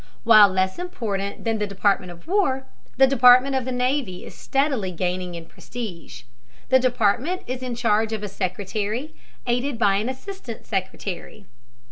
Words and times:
While 0.23 0.49
less 0.49 0.79
important 0.79 1.43
than 1.43 1.59
the 1.59 1.67
Department 1.67 2.11
of 2.11 2.25
War, 2.25 2.65
the 2.97 3.05
Department 3.05 3.53
of 3.55 3.65
the 3.65 3.71
Navy 3.71 4.25
is 4.25 4.33
steadily 4.33 4.91
gaining 4.91 5.35
in 5.35 5.45
prestige. 5.45 6.23
The 6.69 6.79
Department 6.79 7.43
is 7.45 7.61
in 7.61 7.75
charge 7.75 8.11
of 8.11 8.23
a 8.23 8.27
Secretary, 8.27 9.13
aided 9.45 9.77
by 9.77 9.97
an 9.97 10.09
assistant 10.09 10.65
secretary. 10.65 11.45